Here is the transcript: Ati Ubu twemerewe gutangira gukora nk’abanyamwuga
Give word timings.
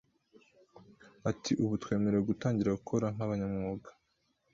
Ati 1.29 1.51
Ubu 1.63 1.73
twemerewe 1.81 2.23
gutangira 2.29 2.77
gukora 2.77 3.05
nk’abanyamwuga 3.15 3.89